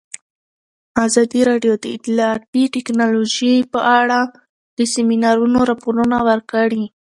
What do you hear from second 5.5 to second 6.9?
راپورونه ورکړي.